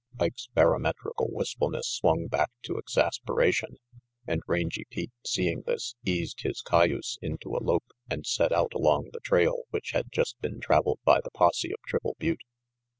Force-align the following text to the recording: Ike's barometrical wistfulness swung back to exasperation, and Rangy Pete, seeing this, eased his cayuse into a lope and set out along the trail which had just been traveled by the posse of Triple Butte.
Ike's 0.19 0.47
barometrical 0.47 1.27
wistfulness 1.31 1.87
swung 1.87 2.25
back 2.25 2.49
to 2.63 2.79
exasperation, 2.79 3.77
and 4.25 4.41
Rangy 4.47 4.87
Pete, 4.89 5.11
seeing 5.23 5.61
this, 5.67 5.93
eased 6.03 6.41
his 6.41 6.63
cayuse 6.63 7.19
into 7.21 7.55
a 7.55 7.61
lope 7.61 7.91
and 8.09 8.25
set 8.25 8.51
out 8.51 8.73
along 8.73 9.11
the 9.13 9.19
trail 9.19 9.65
which 9.69 9.91
had 9.91 10.11
just 10.11 10.41
been 10.41 10.59
traveled 10.59 11.01
by 11.05 11.21
the 11.21 11.29
posse 11.29 11.71
of 11.71 11.77
Triple 11.85 12.15
Butte. 12.17 12.41